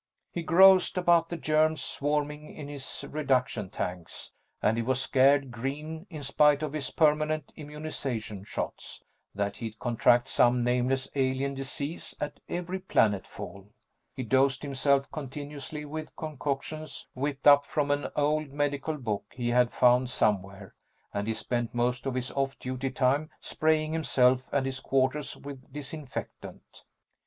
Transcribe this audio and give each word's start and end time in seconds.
He 0.31 0.41
groused 0.41 0.97
about 0.97 1.29
the 1.29 1.37
germs 1.37 1.79
swarming 1.79 2.49
in 2.55 2.67
his 2.67 3.05
reduction 3.07 3.69
tanks, 3.69 4.31
and 4.59 4.75
he 4.75 4.81
was 4.81 4.99
scared 4.99 5.51
green, 5.51 6.07
in 6.09 6.23
spite 6.23 6.63
of 6.63 6.73
his 6.73 6.89
permanent 6.89 7.51
immunization 7.55 8.43
shots, 8.43 9.03
that 9.35 9.57
he'd 9.57 9.77
contract 9.77 10.27
some 10.27 10.63
nameless 10.63 11.07
alien 11.13 11.53
disease 11.53 12.15
at 12.19 12.39
every 12.49 12.79
planetfall. 12.79 13.67
He 14.15 14.23
dosed 14.23 14.63
himself 14.63 15.05
continuously 15.11 15.85
with 15.85 16.15
concoctions 16.15 17.07
whipped 17.13 17.45
up 17.45 17.63
from 17.63 17.91
an 17.91 18.07
old 18.15 18.49
medical 18.49 18.97
book 18.97 19.25
he 19.31 19.49
had 19.49 19.71
found 19.71 20.09
somewhere, 20.09 20.73
and 21.13 21.27
he 21.27 21.35
spent 21.35 21.75
most 21.75 22.07
of 22.07 22.15
his 22.15 22.31
off 22.31 22.57
duty 22.57 22.89
time 22.89 23.29
spraying 23.39 23.93
himself 23.93 24.41
and 24.51 24.65
his 24.65 24.79
quarters 24.79 25.37
with 25.37 25.71
disinfectant. 25.71 26.85